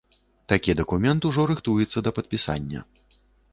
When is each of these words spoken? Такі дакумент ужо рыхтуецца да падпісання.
Такі 0.53 0.75
дакумент 0.79 1.27
ужо 1.29 1.45
рыхтуецца 1.53 2.05
да 2.07 2.15
падпісання. 2.19 2.79